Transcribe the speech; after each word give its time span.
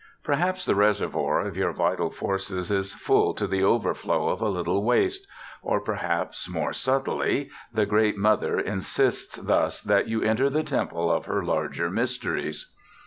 Perhaps 0.23 0.65
the 0.65 0.73
reservoir 0.73 1.41
of 1.41 1.55
your 1.55 1.71
vital 1.73 2.09
forces 2.09 2.71
is 2.71 2.91
full 2.91 3.35
to 3.35 3.45
the 3.45 3.63
overflow 3.63 4.29
of 4.29 4.41
a 4.41 4.49
little 4.49 4.83
waste; 4.83 5.27
or 5.61 5.79
perhaps, 5.79 6.49
more 6.49 6.73
subtly, 6.73 7.51
the 7.71 7.85
great 7.85 8.17
Mother 8.17 8.59
insists 8.59 9.37
thus 9.37 9.79
that 9.81 10.07
you 10.07 10.23
enter 10.23 10.49
the 10.49 10.63
temple 10.63 11.11
of 11.11 11.25
her 11.27 11.43
larger 11.43 11.91
mysteries. 11.91 12.71